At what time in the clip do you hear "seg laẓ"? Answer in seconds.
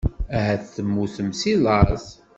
1.39-2.05